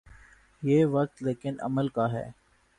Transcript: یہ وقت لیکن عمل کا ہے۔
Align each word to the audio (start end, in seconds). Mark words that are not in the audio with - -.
یہ 0.63 0.85
وقت 0.85 1.23
لیکن 1.23 1.55
عمل 1.61 1.87
کا 1.87 2.11
ہے۔ 2.11 2.29